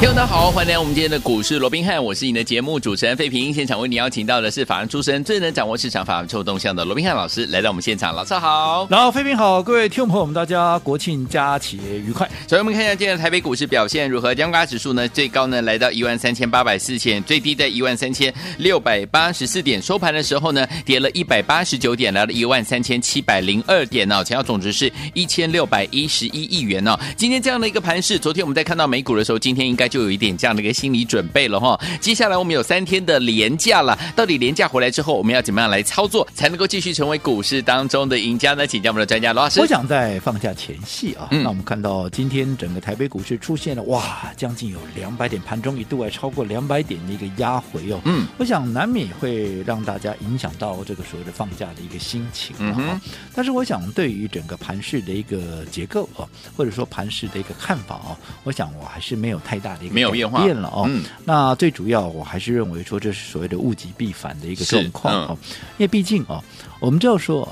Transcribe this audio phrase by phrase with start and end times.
[0.00, 3.52] 听众大家好，欢迎来到我们今天的股市罗宾汉，我是你的节目主持人费平。
[3.52, 8.14] 现场为你邀请到的是法案出身、最能掌握市场法案臭动向的罗宾汉老师，来到我们现场。
[8.14, 11.76] 老师好，然后费平好，各位听众朋友们，大家国庆佳节
[12.06, 12.24] 愉快。
[12.42, 14.32] 首先我们看一下今天的台北股市表现如何？
[14.32, 26.96] 加权指数呢，最高呢来到一万三千八百四点，最低在一万三千六百八十四点，收盘的时候呢，跌了一百八十九点，来到一万三千七百零二点哦，成交总值是一千六百一十一亿元哦。
[27.16, 31.78] 今天这样的一个盘势，昨天我们在看到美股的时候，今天应该就有一点这样的一个心理准备了哈。
[32.00, 38.66] 接下来我们有三天的连假了，到底连假回来之后，我们要怎么样来操作，才能够继续成为股市当中的赢家呢？
[38.66, 39.60] 请教我们的专家罗老师。
[39.60, 48.00] 我想在放假前夕啊，嗯、那我们看到今天整个台北股市出现了哇，将近有两百点，盘中一度还超过两百点的一个压回哦。
[48.04, 52.76] 嗯，我想难免会让大家影响到这个所谓的放假的一个心情啊。
[52.78, 53.00] 嗯、
[53.34, 60.44] 但是我想对于整个盘市的一个结构啊，或者说盘市的一个看法啊，我想我还是没有太大的一个没有变化。
[60.44, 66.42] 变了哦，嗯、那最主要我还是认为说这是所谓的物极必反的一个状况哦，嗯、因为毕竟啊，
[66.80, 67.48] 我们就要说，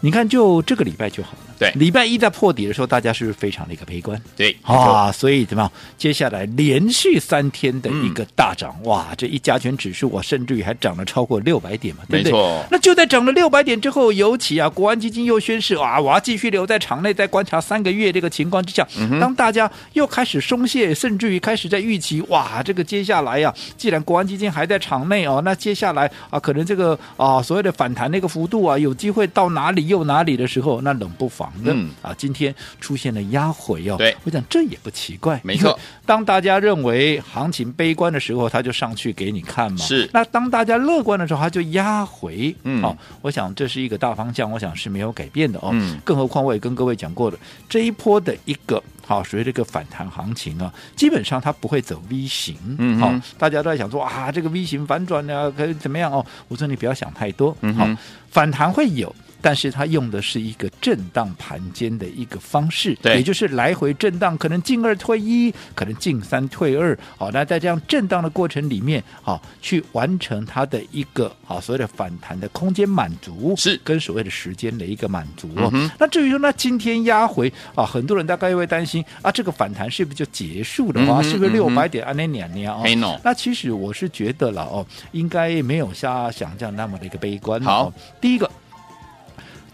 [0.00, 1.51] 你看就这个礼拜就好了。
[1.62, 4.20] 对，礼拜一在破底的时候，大家是不是非常的一个悲观？
[4.36, 5.72] 对啊，所以怎么样？
[5.96, 12.64] 接下来连续三天的一个大涨，嗯、哇，这一加权指数啊，甚至于还涨了超过六百点嘛，对不对？
[12.70, 35.78] 那就在涨了六百点之后，尤其啊，国安基金又宣誓啊，我要继续留在场内，再观察三个月这个情况之下，嗯、当大家又开始松懈，甚至于开始在预期，哇，这个接下来呀、啊，既然国安基金还在场内哦，那接下来啊，可能这个啊所谓的反弹那个幅度啊，有机会到哪里又哪里的时候，那冷不防的、嗯、啊，今天出现了压回哦，对，我想这也不奇怪，没错。
[36.06, 39.78] 当大家认为行情悲观的时候，他就上去给你看嘛。
[39.78, 40.08] 是。
[40.12, 42.54] 那当大家乐观的时候，他就压回。
[42.64, 42.82] 嗯。
[42.82, 45.70] 哦，我想这是一个大方向，我想是没有改变的哦。
[45.72, 46.00] 嗯。
[46.04, 47.38] 更何况我也跟各位讲过的，
[47.68, 52.56] 这一波的一个好，属于这个反弹行情啊，基本上它不会走 V 型。
[52.78, 52.98] 嗯。
[52.98, 56.24] 好，大家都在想说啊，这个 V 型反转呢，可以怎么样哦？
[56.48, 57.56] 我说你不要想太多。
[57.60, 57.74] 嗯。
[57.74, 57.88] 好，
[58.32, 59.14] 反弹会有。
[59.44, 75.68] 但是它用的是一个震荡盘间的一个方式，对，也就是来回震荡，可能进二退一，可能进三退二，好，那在这样震荡的过程里面，好，去完成它的一个好所谓的反弹的空间满足，是跟所谓的时间的一个满足哦。
[75.72, 81.18] 嗯、那至于说那今天压回啊，很多人大概又会担心啊，这个反弹是不是就结束了啊？
[81.20, 82.12] 嗯、是不是六百点啊？
[82.12, 82.84] 那两年哦？
[82.84, 87.60] 嗯、那其实我是觉得了哦，应该没有像想象那么的一个悲观。
[87.62, 88.50] 好，哦、第一个。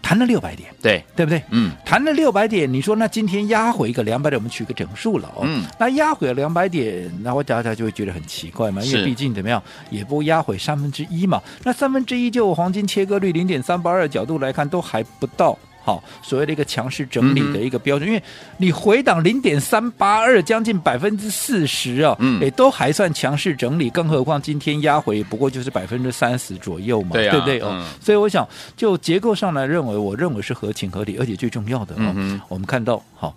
[0.01, 1.39] 谈了六百点，对对不对？
[1.51, 5.43] 嗯，谈了六百点，你说那今天压回一个两百点，我们取个整数了哦。
[5.45, 9.61] 嗯，那压回了两百点，那我大家就会觉得很奇怪嘛，因为毕竟怎么样，
[9.91, 11.39] 也不压回三分之一嘛。
[11.63, 15.55] 那三分之一就黄金切割率零点三八二角度来看，都还不到。
[15.89, 18.23] 好，所谓的一个强势整理的一个标准，嗯、因为
[18.57, 27.59] 你回档零点三八二，将近百分之四十啊，嗯，也都还算强势整理，更何况今天压回不过就是百分之三十左右嘛，对，啊、对不对？
[27.61, 33.35] 哦、嗯，所以我想就结构上来认为，我认为是合情合理，而且最重要的，哦，嗯、我们看到好，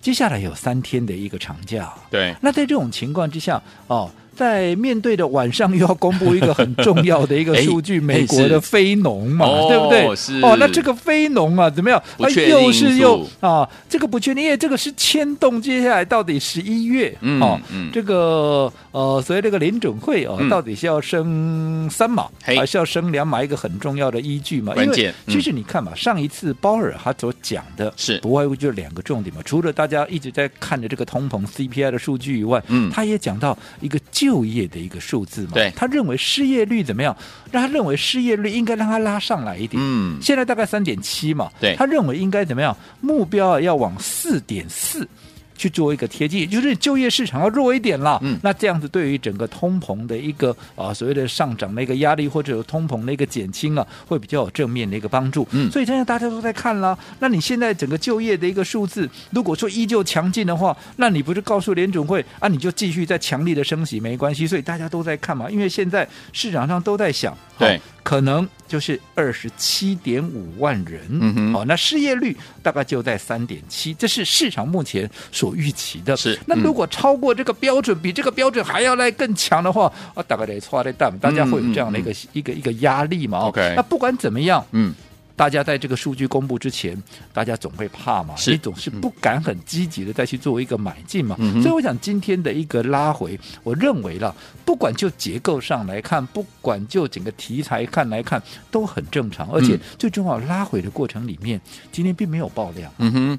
[0.00, 4.10] 接下来有三天的一个长假，对，那在这种情况之下，哦。
[4.40, 10.06] 在面对的晚上又要公布一个很重要的一个 数据，美国的非农嘛，对不对？
[10.40, 12.02] 哦，那这个非农啊，怎么样？
[12.16, 17.60] 啊，又是又啊，这个不确定，因为这个是牵动接下来到底十一月哦，
[17.92, 23.44] 这个呃，所以这个联准会哦，到底是要升三码还是要升两码？
[23.44, 24.72] 一个很重要的依据嘛。
[24.76, 37.16] 因为其实你看嘛，上一次鲍尔他所讲的是不外乎就两个重点嘛，除了大家一直在看着这个通膨 CPI 的数据以外，嗯，他也讲到一个就就业的一个数字嘛，对，他认为失业率怎么样？
[37.50, 42.76] 让他认为失业率应该让他拉上来一点，嗯，现在大概三点七嘛，对，他认为应该怎么样？
[43.00, 45.04] 目标要往四点四。
[45.60, 48.18] 去做一个贴近，就是就业市场要弱一点了。
[48.22, 55.46] 嗯，那这样子对于整个通膨的一个啊所谓的上涨的一个压力，或者有通膨的一个减轻啊，会比较有正面的一个帮助。
[55.50, 56.98] 嗯，所以现在大家都在看了。
[57.18, 64.46] 那你现在整个就业的一个数字，如果说依旧强劲的话，那你不是告诉联准会啊，你就继续在强力的升息没关系。
[64.46, 67.78] 所以大家都在看嘛，因为现在市场上都在想，对。
[68.02, 76.16] 可能就是二十七点五万人，嗯哼，好，那失业率大概就在三点七，这是市场目前所预期的。
[76.16, 84.94] 是，那如果超过这个标准，比这个标准还要来更强的话，啊，大概得错的蛋，大家会有这样的一个一个一个压力嘛？OK，那不管怎么样，嗯。
[85.40, 87.02] 大家在这个数据公布之前，
[87.32, 91.34] 大家总会怕嘛，你总是不敢很积极的再去做一个买进嘛。
[91.38, 99.50] 嗯、所以我想今天的一个拉回，我认为了，不管就结构上来看，不管就整个题材看来看，都很正常。
[99.50, 101.58] 而且最重要，拉回的过程里面，
[101.90, 102.92] 今天并没有爆量。
[102.98, 103.38] 嗯哼，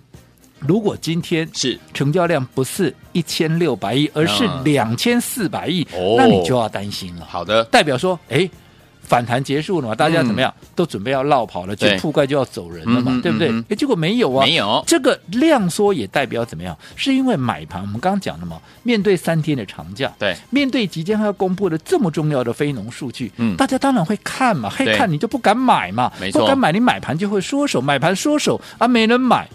[0.57, 5.87] 如果今天是成交量不是一千六百亿，而是两千四百亿，
[6.17, 7.25] 那你就要担心了。
[7.29, 8.49] 好的，代表说，哎。
[9.11, 9.93] 反弹结束了嘛？
[9.93, 10.49] 大家怎么样？
[10.61, 13.19] 嗯、都准备要落跑了，就铺盖就要走人了嘛？
[13.21, 13.51] 对不对？
[13.67, 14.81] 哎，结果没有啊，没有。
[14.87, 16.73] 这个量缩也代表怎么样？
[16.95, 29.45] 是因为买盘，我们刚刚讲了嘛，面对三天的长假，对，面对即将要公布的这么重要的非农数据，嗯，大家当然会看嘛，会看你就不敢买嘛，没错，不敢买，你买盘就会缩手，买盘缩手啊，没人买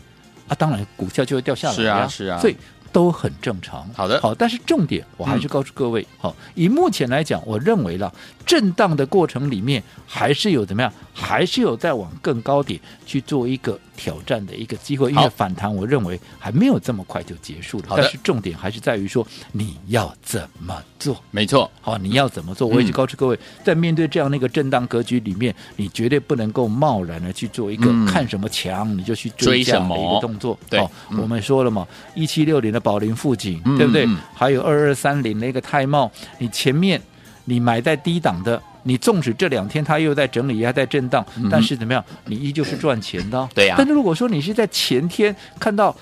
[0.48, 2.56] 啊，当然股价就会掉下来，是啊，是啊，所以。
[2.92, 8.10] 都很正常，好的，好，但是重点我还是告诉各位，好、嗯，以目前来讲，我认为了
[8.46, 17.84] 震荡的过程里面，还是有怎么样，还是有在往更高点去做一个挑战的一个机会，因为反弹，我认为还没有这么快就结束了。
[17.90, 22.66] 但是重点还是在于说你要怎么做，没错，好，你要怎么做？
[22.66, 30.58] 我一直告诉各位，在面对这样的一个震荡格局里面，你绝对不能够贸然的去做一个看什么强你就去追价的一个动作。
[30.70, 30.80] 对，
[31.18, 32.80] 我们说了嘛，一七六零的。
[32.86, 34.04] 宝林富锦，对不对？
[34.06, 36.08] 嗯、还有二二三零那个泰茂，
[36.38, 37.02] 你前面
[37.46, 42.04] 你买在低档的，你纵使这两天它又在整理，还在震荡，嗯、但是怎么样？
[42.26, 43.48] 你依旧是赚钱的。
[43.54, 43.76] 对呀。
[43.78, 45.96] 但是如果说你是在前天看到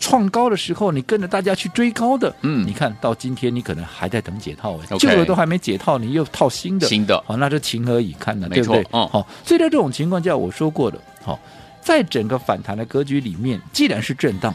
[0.00, 8.48] 创高的时候，你跟着大家去追高的，嗯，你看到今天你可能还在等解套，旧的、都还没解套，你又套新的，新的，好，那就情何以堪呢？
[8.48, 8.86] 对不对？
[8.90, 11.38] 哦，好，所以在这种情况下，我说过的，好，
[11.80, 14.54] 在整个反弹的格局里面，既然是震荡。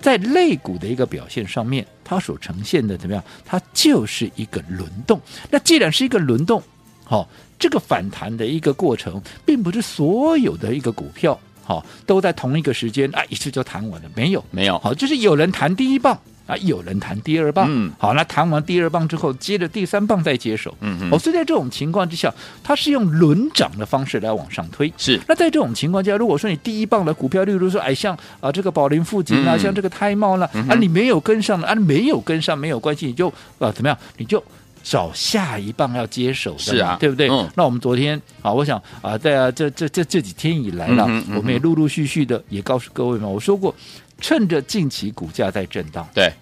[0.00, 3.22] 在类股的一个表现上面，它所呈现的怎么样？
[3.44, 5.20] 它就是一个轮动。
[5.50, 6.62] 那既然是一个轮动，
[7.04, 7.28] 好、哦，
[7.58, 16.18] 这个反弹的一个过程，并不是所有的一个股票，好、哦，都在同一个时间啊一次就弹完了，没有，没有，好，就是有人弹第一棒。
[16.48, 22.32] 啊，有人弹第二棒，嗯，好，那弹完第二棒之后，接着第三棒再接手，嗯嗯，哦，所以在这种情况之下，
[22.64, 25.20] 它是用轮涨的方式来往上推，是。
[25.28, 33.28] 那在这种情况下，如果说你第一棒的股票，例如说，哎，像啊这个宝林富锦啊，嗯、像这个泰茂呢，啊，你没有跟上的，啊，没有跟上没有关系，你就
[33.58, 34.42] 啊怎么样，你就
[34.82, 37.28] 找下一棒要接手的，是啊，对不对？
[37.28, 37.46] 嗯。
[37.56, 43.74] 那我们昨天啊，我想啊，在啊这这这这几天以来了，嗯嗯、我们也陆陆续续的也告诉各位嘛，我说过，
[44.20, 46.32] 趁着近期股价在震荡，对。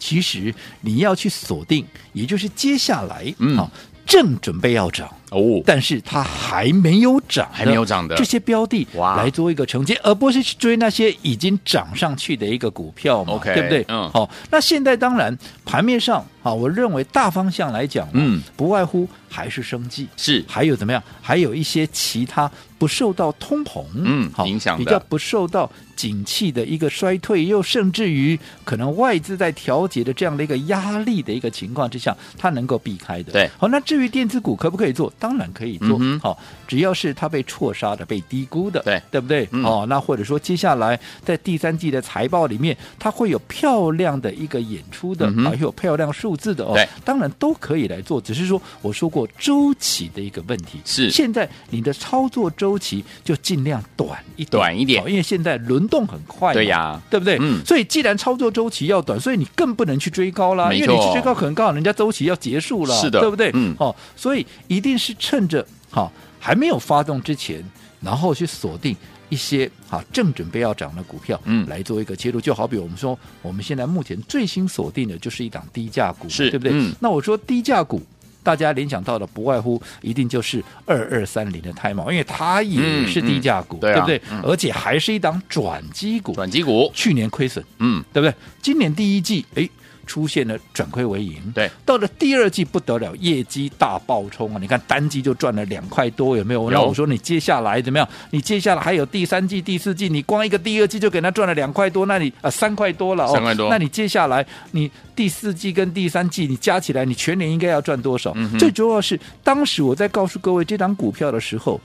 [0.00, 3.70] 其实你要去锁定，也就是接下来，嗯，好，
[4.06, 13.84] 正准备要涨哦，但是它还没有涨，还没有涨的这些标的，哇，来做一个承接，而不是去追那些已经涨上去的一个股票嘛，OK，对不对？
[13.88, 21.02] 嗯，好，那现在当然盘面上，啊，我认为大方向来讲，嗯，不外乎还是生计，是，还有怎么样？
[21.20, 25.70] 还有一些其他不受到通膨，嗯，好，影响比较不受到。
[25.94, 33.30] 景气的一个衰退，又甚至于可能外资在调节的这样的一个压力的一个情况之下，它能够避开的。
[33.30, 35.12] 对，好，那至于电子股可不可以做？
[35.22, 35.96] 当然可以做。
[36.00, 36.36] 嗯、好，
[36.66, 39.48] 只要是它被错杀的、被低估的，对，对不对？
[39.52, 46.72] 嗯、哦，那或者说接下来在第三季的财报里面，它会有漂亮的一个演出的，嗯、啊，有漂亮数字的哦。
[46.74, 56.52] 对，当然都可以来做，只是说我说过周期的一个问题是，现在你的操作周期就尽量短一点，短一点，因为现在轮动很快。
[56.52, 57.38] 对呀，对不对？
[57.40, 60.72] 嗯，所以既然操作周期要短，所以你更不能去追高啦。
[60.72, 63.52] 因为你去追高，可能刚好人家周期要结束了，是的，对不对？
[63.54, 67.64] 嗯，好、哦，所以一定是趁着好、哦、还没有发动之前，
[68.00, 68.96] 然后去锁定
[69.28, 72.40] 一些好、哦、正准备要涨的股票，嗯，来做一个切入。
[72.40, 76.72] 就好比我们说，我们现在目前最新锁定的就是一档低价股，是，对不对？
[76.74, 78.02] 嗯，那我说低价股。
[78.44, 84.22] 大家联想到的不外乎一定就是二二三零的泰茂，因为它也是低价股，嗯嗯对，啊、对不对？
[84.32, 88.34] 嗯、而且还是一档转机股，转机股去年亏损，嗯，对不对？
[88.60, 89.68] 今年第一季，哎。
[90.06, 94.58] 出现了转亏为盈，对，到了第二季不得了，业绩大爆冲啊！
[94.60, 96.70] 你看单季就赚了两块多，有没有？
[96.70, 98.08] 那我说你接下来怎么样？
[98.30, 108.32] 你接下来还有第三季、第四季，你光一个第二季就给他赚了两块多，那你啊三块多了哦，三块多，那你接下来你第四季跟第三季你加起来，你全年应该要赚多少？
[108.34, 111.80] 嗯、最主要是当时我在告诉各位这张股票的时候。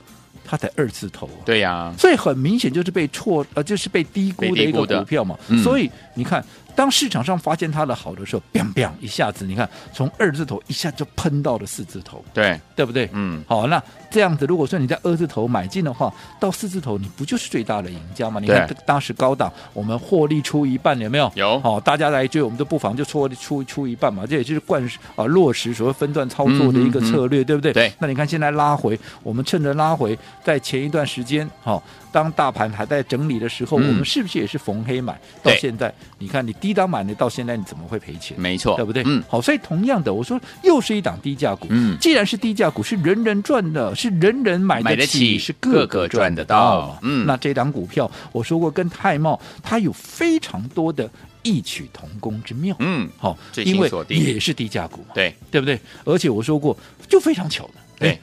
[0.50, 5.36] 它才二字头、啊，对呀、啊，所以很明显就是被错呃，就是被低估的一个股票嘛。
[5.48, 6.42] 嗯、所以你看，
[6.78, 13.10] 当市场上发现它的好的时候，biang biang 一下子，你看从二字头一下就喷到了四字头，对对不对？
[13.12, 18.38] 嗯，好，那这样子，如果说你在二字头买进的话，到四字头你不就是最大的赢家吗？
[18.38, 21.28] 你看当时高档我们获利出一半，有没有？
[21.34, 21.58] 有。
[21.58, 24.80] 好，大家来追，我们都不妨就出出出一半嘛，这也就是贯
[25.16, 27.72] 啊落实所谓分段操作的一个策略，嗯、对不对？
[27.72, 27.92] 对。
[27.98, 31.82] 那你看现在拉回，我们趁着拉回，在前一段时间，好。
[32.10, 35.20] 当大盘还在整理的时候，嗯、我们是不是也是逢黑买？
[35.42, 38.38] 到现在，你看你低档买的，到现在你怎么会赔钱？
[38.38, 39.02] 没错，对不对？
[39.06, 41.66] 嗯，好，所以同样的，我说又是一档低价股。
[41.70, 46.98] 嗯，既然是低价股，是人人赚的，是人人买得起，是个个赚得到。
[47.00, 51.10] 嗯，那这档股票，我说过跟泰茂它有非常多的
[51.42, 52.76] 异曲同工之妙。
[52.80, 53.34] 嗯，好，
[53.64, 55.80] 因为也是低价股嘛，对，对不对？
[56.04, 56.76] 而且我说过，
[57.08, 58.18] 就非常巧的，对。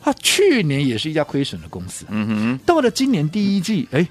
[0.00, 4.06] 它去年也是一家亏损的公司，嗯哼，到了今年第一季，哎，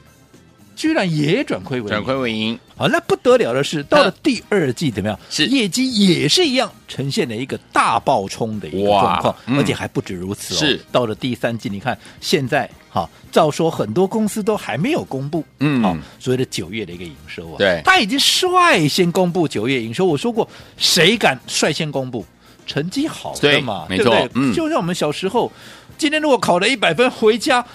[0.75, 2.59] 居然也转亏为盈，转亏为盈。
[2.75, 5.17] 好，那不得了的是，到了第二季怎么样？
[5.29, 10.57] 是业绩也是一样，呈现了一个大爆冲的一个状况，嗯、而且还不止如此哦。
[10.57, 20.05] 是到了第三季，你看现在，好，照说很多公司都还没有公布，嗯，好，所谓的九月的一个营收啊，对，他已经率先公布九月营收。
[20.05, 22.25] 我说过，谁敢率先公布？
[22.67, 24.29] 成绩好的嘛，对，对不对？
[24.33, 25.51] 嗯，就像我们小时候。
[25.97, 27.65] 今天如果考了一百分回家，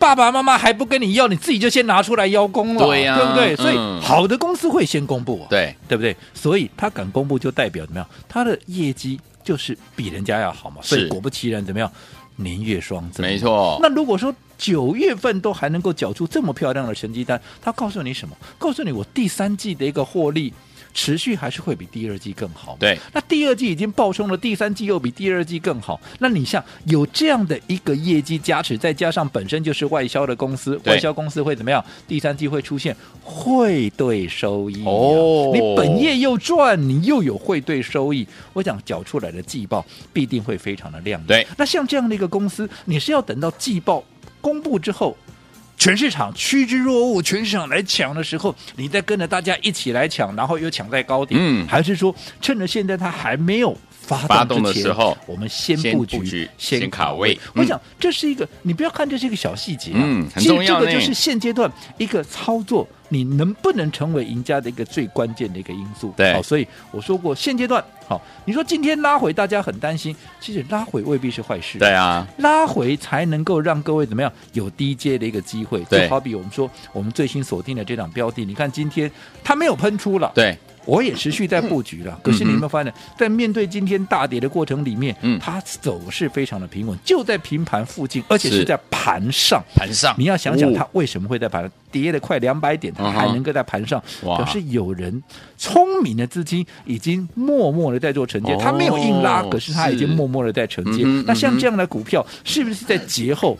[0.00, 3.54] 爸爸妈妈还不跟你要，你自己就先拿出来邀功了，对呀、啊，对不对？
[3.54, 6.16] 嗯、所以好的公司会先公布、啊，对对不对？
[6.32, 8.08] 所以他敢公布，就代表怎么样？
[8.26, 10.78] 他的业绩就是比人家要好嘛。
[10.80, 11.92] 所以果不其然，怎么样？
[12.36, 13.78] 年月双增，没错。
[13.82, 18.34] 那如果说九月份都还能够缴出这么漂亮的成绩单，他告诉你什么？
[18.58, 20.50] 告诉你我第三季的一个获利。
[20.92, 22.76] 持续还是会比第二季更好。
[22.78, 26.00] 对，那第二季已经爆冲了，第三季又比第二季更好。
[26.18, 31.84] 那你像有这样的一个业绩加持，再加上本身就是外销的公司，外销公司会怎么样？
[32.08, 35.50] 第三季会出现汇兑收益哦。
[35.54, 41.26] 你本业又赚，你又有汇兑收益，我想缴出来的季报必定会非常的亮眼。
[41.26, 44.02] 对，那像这样的一个公司，你是要等到季报
[44.40, 45.16] 公布之后。
[45.80, 57.36] 全市场趋之若鹜，全市场来抢的时候，你再跟着大家一起来抢，然后又抢在高点，嗯，还是说趁着现在它还没有发动，的时候，我们先布局，先，先卡位？
[57.54, 60.80] 我想这是一个，你不要看这是一个小细节啊，嗯，很重要。
[60.80, 66.14] 这个就是现阶段一个操作，你能不能成为赢家的一个最关键的一个因素。
[66.16, 67.84] 对，好，所以我说过，现阶段。
[68.08, 70.16] 好，你说今天拉回，大家很担心。
[70.40, 71.78] 其实拉回未必是坏事。
[71.78, 75.84] 对啊，拉回才能够让各位怎么样有低阶的一个机会。
[75.84, 79.10] 对，就好比我们说，我们最新锁定的这档标的，你看今天
[79.44, 80.32] 它没有喷出了。
[80.34, 80.56] 对。
[80.86, 89.62] 我也持续在布局了，可是你有没有发现，在面对今天大跌的过程里面，嗯，它走势非常的平稳，就在平盘附近，而且是在盘上。
[89.76, 94.02] 盘上，你要想想它为什么会在盘上跌了快两百点，它还能够在盘上？
[94.22, 95.22] 可是有人
[95.56, 101.04] 聪明的资金已经默默的在做承接，它没有硬拉，可是它已经默默的在承接。
[101.26, 103.58] 那像这样的股票，是不是在节后？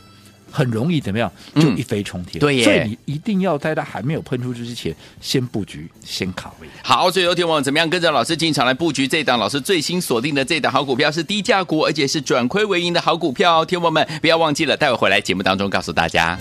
[0.53, 1.31] 很容易怎么样？
[1.55, 2.37] 就一飞冲天。
[2.37, 6.67] 嗯、对耶，所以你一定要在它还没有喷出去之前，先布局，先卡位。
[6.83, 13.63] 好，所以有听我怎么样跟着老师进场来布局这档老师最新锁定的这档好股票是低价股，而且是转亏为盈的好股票。
[13.63, 16.37] 天王们不要忘记了，待会回来节目当中告诉大家。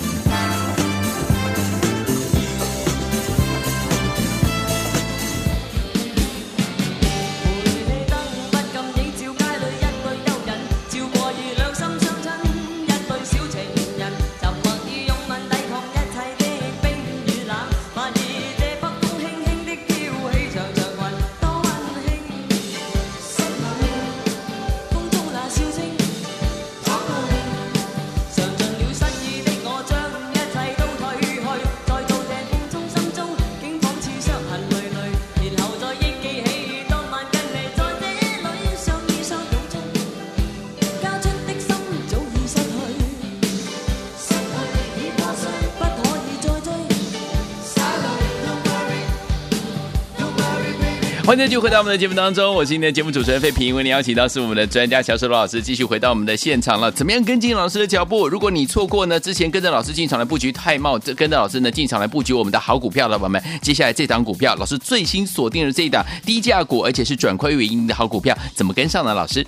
[51.25, 56.91] 欢迎继续回到我们的节目当中，我是今天的节目主持人费平，为您邀请到是我们的专家乔世罗老师，继续回到我们的现场了。
[56.91, 58.27] 怎么样跟进老师的脚步？
[58.29, 69.15] 如果你错过呢，之前跟着老师进场来布局泰茂，跟着老师呢进场来布局我们的好股票的朋友们，接下来这档股票，老师最新锁定的这一档低价股，而且是转亏为盈的好股票，怎么跟上呢？
[69.15, 69.47] 老师，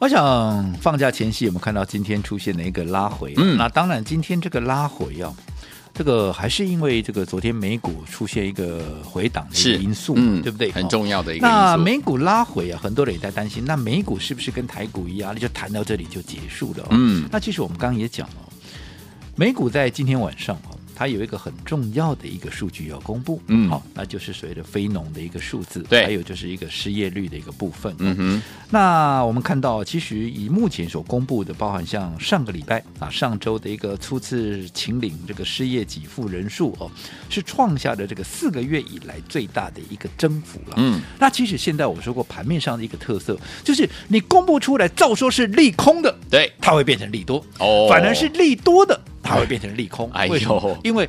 [0.00, 5.34] 我想放假前夕，我们看到今天出现了一个拉回，嗯，那当然今天这个拉回要、哦。
[5.94, 10.72] 这个还是因为这个昨天美股出现一个回档的一个因素，嗯，对不对？
[10.72, 11.56] 很重要的一个因素。
[11.56, 16.88] 那美股拉回啊，很多人也在担心，那美股是不是跟台股一样，那就谈到这里就结束了？
[16.90, 18.34] 嗯，那其实我们刚刚也讲了，
[19.36, 28.42] 美股在今天晚上啊，它有一个很重要的一个数据要公布，嗯，好，那就是所谓的非农的一个数字，对，还有就是一个失业率的一个部分，嗯哼。
[28.70, 36.90] 那我们看到，其实以目前所公布的，包含像上个礼拜啊，上周的一个初次请领这个失业给付人数哦，
[37.28, 40.74] 是创下的这个四个月以来最大的一个增幅了。
[40.76, 47.44] 嗯，那其实现在我说过，盘面上的一个特色就是你公布出来，照说是利空的，对，它会变成利多。
[47.58, 49.00] 哦，反而是利多的。
[49.24, 50.78] 它会变成利空，哎呦？
[50.84, 51.08] 因为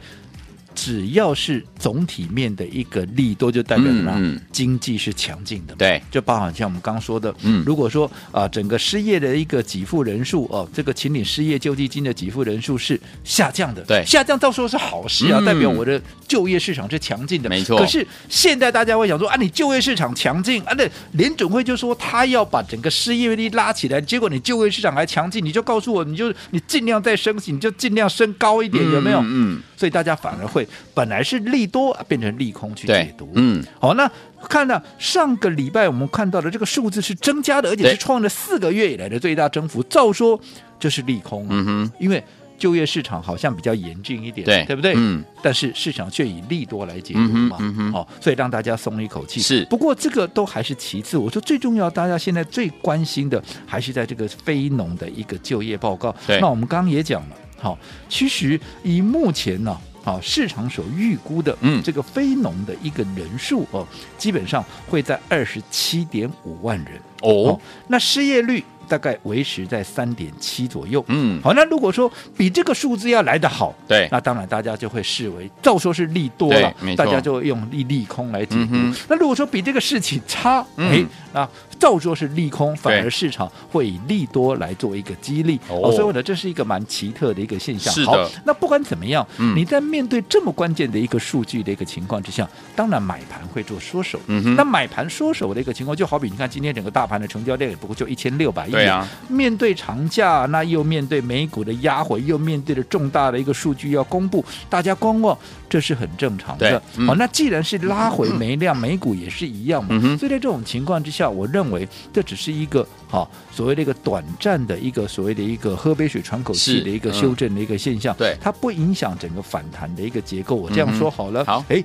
[0.76, 4.12] 只要是总体面的一个利多，就代表什么？
[4.18, 5.74] 嗯嗯、经济是强劲的。
[5.76, 13.82] 对，就包含像我们刚刚说的，嗯，如果说啊、呃，整个失业的一个给付人数哦，这个请领失业救济金的给付人数是下降的。
[13.84, 17.50] 对，下降到时候是好事啊，嗯、代表我的就业市场是强劲的。
[17.50, 17.78] 没错。
[17.78, 29.22] 可是现在大家会想说啊，你就业市场强劲啊，那联准会就说他要把整个失业率拉起来，结果你就业市场还强劲，你就告诉我，你就你尽量再升息，你就尽量升高一点，嗯、有没有？
[29.24, 29.62] 嗯。
[29.78, 34.10] 所以大家反而会本来是利多变成利空去解读，嗯，好，那
[34.50, 40.40] 看到上个礼拜我们看到的这个数字是增加的，而且是创了四个月以来的最大增幅，照说
[40.80, 42.24] 这是利空，嗯哼，因为
[42.58, 44.94] 就业市场好像比较严峻一点，对，对不对？
[44.96, 49.42] 嗯，但是市场却以利多来解读嘛，嗯哼，好，所以让大家松了一口气。
[49.42, 56.16] 是，不过这个都还是其次，我说最重要，大家现在最关心的还是在这个非农的一个就业报告。
[56.26, 57.36] 对，那我们刚刚也讲了。
[57.58, 59.82] 好，其实以目前呢，啊，
[60.22, 63.86] 市场所预估的，嗯，这个非农的一个人数哦，
[64.18, 67.62] 基本上会在二十七点五万人哦，哦。
[67.88, 71.42] 那失业率大概维持在三点七左右，嗯。
[71.42, 78.70] 好，那如果说比这个数字要来得好，对，那当然大家就会视为照说是利多了，大家就会用利利空来解读。
[78.72, 81.50] 嗯、那如果说比这个事情差，哎、嗯，那。
[81.80, 87.94] 照说是利空，反而市场会以利多来做一个激励哦，所以呢，这是一个蛮奇特的一个现象。
[88.06, 94.20] 好，那不管怎么样，嗯，你在面对这么关键的一个数据的一个情况之下，当然买盘会做缩手。
[94.56, 98.72] 那买盘缩手的一个情况，就好比你看今天整个大盘的成交量也不过就一千六百亿。
[98.72, 99.08] 对啊。
[99.28, 105.38] 面对长假，那又面对美股的压回，又面对着重大的一个数据要公布，大家观望，
[105.68, 106.82] 这是很正常的。
[106.96, 109.90] 嗯、好，那既然是拉回没量，美股也是一样嘛。
[110.02, 112.46] 嗯、所以在这种情况之下，我认为这只是。
[112.46, 120.56] 是一个好所谓的一个短暂的一个所谓的一个喝杯水喘口气的一个修正的一个现象，对，它不影响整个反弹的一个结构。
[120.56, 121.84] 我这样说好了，好，哎，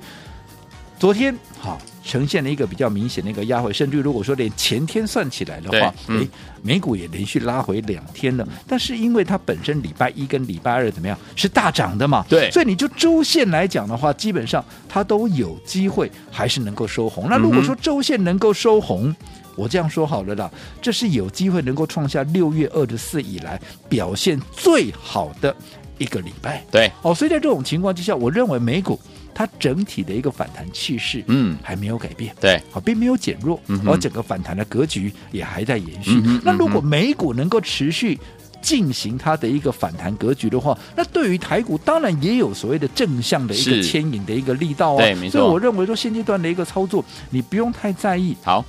[0.99, 6.27] 昨天好呈现了一个比较明显的一个压回，甚至如果说连前天算起来的话，哎，
[6.61, 8.47] 美股也连续拉回两天了。
[8.67, 17.27] 但是因为它本身礼拜一跟礼拜二怎么样是大涨的嘛，对，所以你就周线来讲的话，基本上它都有机会还是能够收红。
[17.29, 19.15] 那如果说周线能够收红，
[19.55, 20.49] 我这样说好了啦，
[20.81, 25.55] 这是有机会能够创下六月二十四以来表现最好的
[25.97, 26.63] 一个礼拜。
[26.71, 28.99] 对，哦，所以在这种情况之下，我认为美股
[29.33, 32.35] 它整体的一个反弹气势，嗯，还没有改变。
[32.39, 36.21] 对，好，并没有减弱，而整个反弹的格局也还在延续。
[36.43, 38.19] 那如果美股能够持续
[38.61, 44.97] 进行它的一个反弹格局的话，那对于台股当然也有所谓的正向的一个牵引的一个力道啊。
[44.97, 45.39] 对，没错。
[45.39, 48.35] 所以我认为说现阶段的一个操作，你不用太在意。
[48.43, 48.63] 好。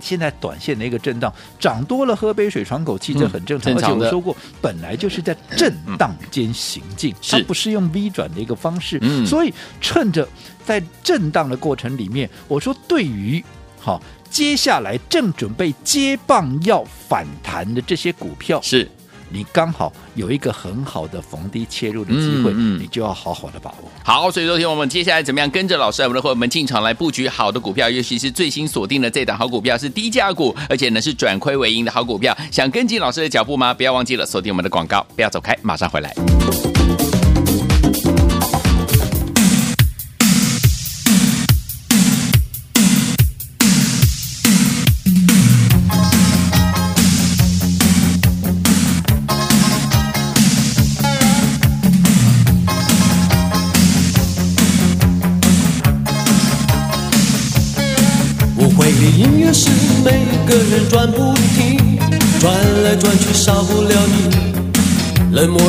[0.00, 3.72] 现在短线的一个震荡，涨多了喝杯水喘口气，这很正常。
[3.72, 9.00] 嗯、正常而且我说过，本来就是在震荡间行进，嗯、它不是用 V 转的一个方式。
[9.26, 10.28] 所以趁着
[10.64, 13.44] 在震荡的过程里面，我说对于
[13.78, 18.88] 好接下来正准备接棒要反弹的这些股票是。
[19.28, 23.90] 你刚好有一个很好的逢低切入的机会，嗯嗯、你就要好好的把握。
[24.04, 32.36] 好，所以昨天我们接下来怎么样跟着老师，我们的伙伴们进场来布局好的股票，尤其是最新锁定的这档好股票是低价股，而且呢是转亏为盈的好股票。
[32.50, 33.74] 想跟进老师的脚步吗？
[33.74, 36.75] 不要忘记了锁定我们的广告，不要走开，马上回来。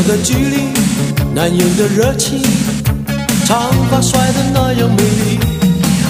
[0.08, 0.72] 的距离，
[1.36, 2.40] 难掩的热情，
[3.46, 5.38] 长发甩的那样美丽。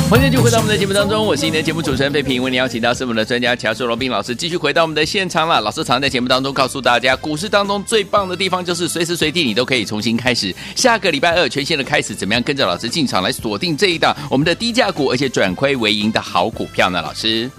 [0.08, 5.60] 欢迎继续回到我们的节目当中，我是你的节目主持人费平，为你邀请到是我们的专家乔叔罗宾老师，继续回到我们的现场了。
[5.62, 10.54] 老师常在节目当中告诉大家，股市当中最棒的地方就是随时随地你都可以重新开始。
[10.76, 17.02] 下个礼拜二全新的开始，怎么样跟着老师进场来锁定这一档我们的低价股，而且转亏为盈的好股票呢？
[17.02, 17.50] 老师？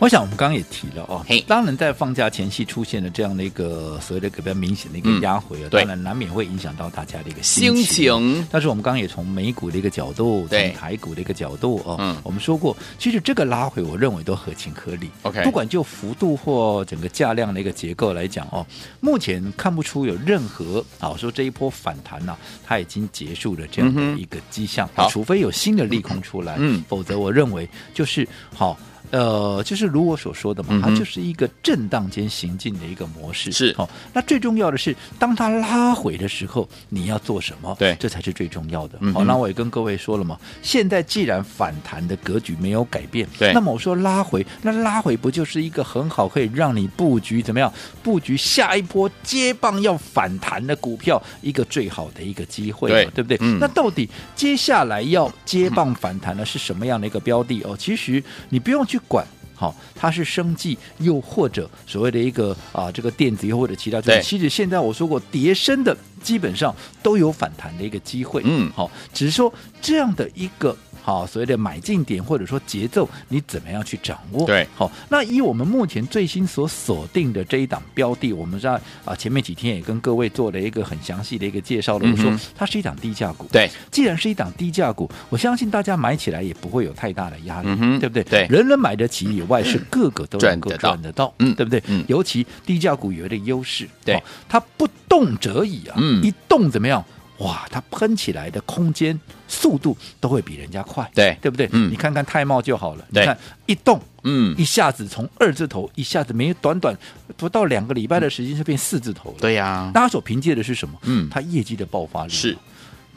[0.00, 8.46] 我想我们刚刚也提了哦嘿，当然在放假前夕出现了这样的一个所谓的比较明显的一个压回啊，对当然难免会影响到大家的一个心心情。
[8.50, 15.08] 但是我们刚刚也从美股的一个角度，对从台股的一个角度哦，嗯我们说过，其实这个拉回，我认为都合情合理。
[15.22, 18.66] OK 不管就幅度或整个价量的一个结构来讲哦，
[19.00, 25.08] 目前看不出有任何啊说这一波反弹呢、啊，它已经结束了这样的一个迹象，好。
[25.08, 26.84] 除非有新的利空出来，嗯。
[26.88, 28.76] 否则我认为就是好。
[29.14, 33.52] 呃，就是如我所说的嘛，嗯它就是一个震荡间行进的一个模式。
[33.52, 37.76] 是哦、那最重要的是，当它拉回的时候，你要做什么？
[37.78, 38.98] 对这才是最重要的。
[39.12, 47.72] 好、那我也跟各位说了嘛，现在既然反弹的格局没有改变，对那么我说拉回，那拉回不就是一个很好可以让你布局怎么样？
[48.02, 53.38] 布局下一波接棒要反弹的股票，一个最好的一个机会嘛，对对不对？
[53.42, 57.76] 嗯那到底接下来要接棒反弹的是什么样的一个标的哦？
[57.78, 59.26] 其实你不用去管。
[59.56, 64.00] 好，它是生计，又或者所谓的一个啊，这个电子，又或者其他。
[64.00, 68.42] 对其实现在我说过，叠升的基本上都有反弹的一个机会。
[68.44, 74.46] 嗯好，只是说这样的一个好所谓的买进点，或者说节奏，你怎么样去掌握？
[74.46, 82.10] 对，好，那以我们目前最新所锁定的这一档标的，我们在啊前面几天也跟各位做了一个很详细的一个介绍了。
[82.10, 83.46] 我说它是一档低价股。
[83.52, 87.68] 对，既然是一档低价股，我相信大家买起来也不会有太大的压力，
[88.00, 88.24] 对不对？
[88.24, 91.82] 对人人买得起以外，是个个都能够赚得到对不对？
[91.88, 97.04] 嗯尤其低价股有一个优势，对哦它不动则已啊，嗯一动怎么样？
[97.38, 99.18] 哇，它喷起来的空间、
[99.48, 101.68] 速度都会比人家快，对对不对？
[101.72, 101.90] 嗯。
[101.90, 104.54] 你看看泰茂就好了，你看一动，嗯。
[104.56, 106.96] 一下子从二字头，一下子没短短
[107.36, 110.96] 不到两个礼拜的时间就变四字头了，对呀、大家所凭借的是什么？
[111.02, 111.28] 嗯。
[111.28, 112.32] 它业绩的爆发力。
[112.32, 112.56] 是。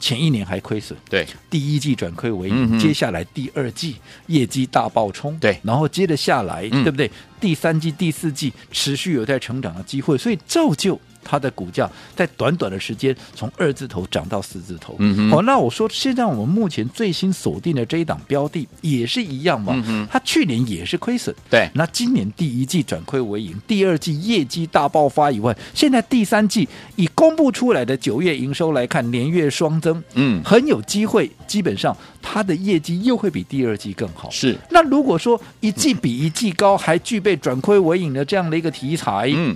[0.00, 2.78] 前一年还亏损，对，第一季转亏为盈，嗯。
[2.78, 5.58] 接下来第二季业绩大爆冲，对。
[5.64, 6.84] 然后接着下来，嗯。
[6.84, 7.10] 对不对？
[7.40, 14.96] 第三季、第四季持续有在成长的机会，所以造就它的股价在短短的时间从二字头涨到四字头。
[14.98, 15.30] 嗯哼。
[15.30, 20.08] 好，那我说现在我们目前最新锁定的这一档标的也是一样嘛，嗯哼。
[20.10, 21.68] 它去年也是亏损，对。
[21.74, 30.42] 那今年第一季转亏为盈，第二季业绩大爆发以外，现在第三季以公布出来的九月营收来看，年月双增，嗯。
[30.42, 34.30] 很有机会，基本上它的业绩又会比第二季更好。
[34.30, 39.54] 是，那如果说一季比一季高，还具备转亏为盈的这样的一个题材，嗯，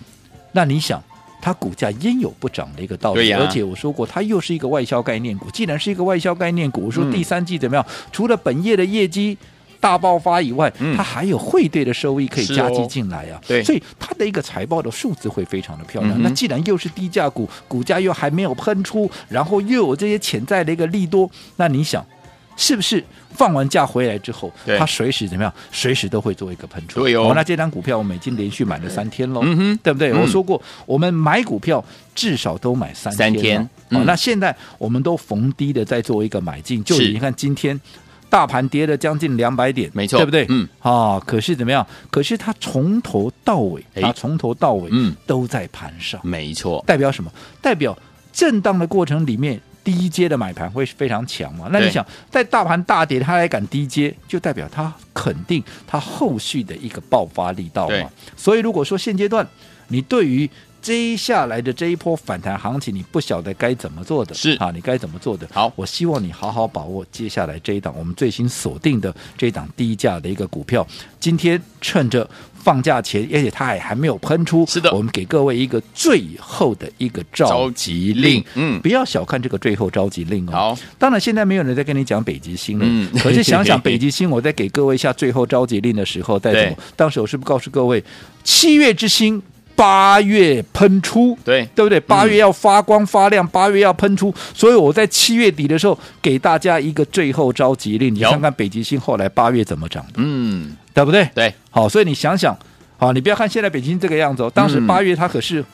[0.52, 1.02] 那你想？
[1.42, 3.32] 它股价应有不涨的一个道理？
[3.32, 5.50] 而且我说过，它又是一个外销概念股。
[5.50, 7.84] 既然是一个外销概念股，我说嗯第三季怎么样？
[8.12, 9.36] 除了本业的业绩
[9.80, 13.40] 大爆发以外，嗯它还有汇兑的收益可以加计进来啊。
[13.46, 16.16] 对所以它的一个财报的数字会非常的漂亮。
[16.16, 22.06] 嗯那既然又是低价股，股价又还没有喷出，然后又有这些潜在的一个利多，那你想？
[22.56, 23.02] 是不是
[23.34, 25.52] 放完假回来之后，对它随时怎么样？
[25.70, 27.00] 随时都会做一个喷出。
[27.00, 29.42] 对哦那这张股票我们已经连续买了三天喽，
[29.82, 30.12] 对不对？
[30.12, 31.84] 嗯我说过，我们买股票
[32.14, 37.80] 至少都买三三天嗯哦，那现在我们都逢低的在做一个买进，就是你看今天。
[38.28, 40.46] 大盘跌了将近两百点，没错对不对？
[40.48, 41.86] 嗯，啊，可是怎么样？
[42.10, 47.30] 可是它从头到尾，哎它从头到尾，嗯都在盘上，没错，代表什么？
[47.60, 47.94] 代表
[48.32, 51.68] 震荡的过程里面，第一阶的买盘会非常强嘛？
[51.72, 58.10] 那你想，在大盘大跌，它还敢低阶，就代表它肯定它后续的一个爆发力道对嘛。
[58.36, 59.46] 所以如果说现阶段
[59.88, 60.48] 你对于
[60.82, 64.50] 接下来的这一波反弹行情，你不晓得该怎么做的，是。
[64.58, 65.48] 啊，你该怎么做的？
[65.52, 65.72] 好。
[65.76, 70.86] 我希望你好好把握接下来这一档我们最新锁定的这一档低价的一个股票。
[71.20, 74.92] 今天趁着放假前，而且它还还没有喷出，是的。
[74.92, 78.80] 我们给各位一个最后的一个召集令，嗯。
[78.80, 80.52] 不要小看这个最后召集令哦。
[80.52, 83.08] 好，当然现在没有人在跟你讲北极星了，嗯。
[83.20, 86.76] 可是想想 北极星，我在给各位下最后召集令的时候，在什么？
[86.96, 88.02] 当时我是不是告诉各位，
[88.42, 89.40] 七月之星
[89.74, 91.36] 八月喷出？
[91.44, 91.98] 对对不对？
[92.00, 98.14] 八月要发光发亮，八月要喷出，所以我在七月底的时候给大家一个最后召集令。
[98.14, 101.28] 你看看北极星后来八月怎么涨的，嗯，对不对？
[101.34, 102.56] 对，好，所以你想想，
[102.96, 105.64] 好，你不要看现在北京这个样子哦，当时嗯八月它可是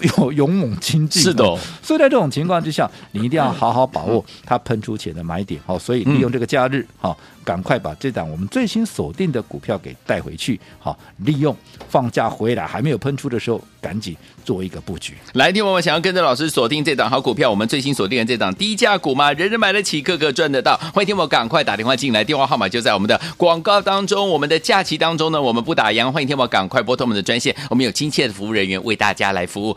[0.18, 5.60] 有勇猛精进、是的哦所以在这种情况之下，你一定要好好把握它喷出前的买点。
[5.66, 10.60] 好，所以利用这个假日，好，赶快把这档我们最新锁定的股票给带回去。
[10.78, 11.56] 好，利用
[11.88, 15.14] 放假回来还没有喷出的时候，赶紧做一个布局。
[15.34, 19.32] 来，听我们想要跟着老师锁定这档好股票，我们最新锁定的这档低价股吗？
[19.32, 20.76] 人人买得起，个个赚得到。
[20.94, 24.28] 欢迎听我赶快打电话进来，电话号码就在我们的广告当中。
[24.30, 29.76] 我们的假期当中呢，我们不打烊，欢迎听我赶快拨通我们的专线，我们有亲切的服务人员为大家来服务，